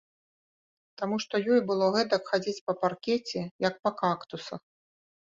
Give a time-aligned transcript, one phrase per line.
[0.99, 4.63] Таму што ёй было гэтак хадзіць па паркеце, як па кактусах.